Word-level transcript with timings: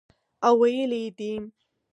او 0.45 0.53
ویلي 0.61 0.99
یې 1.05 1.11
دي 1.17 1.31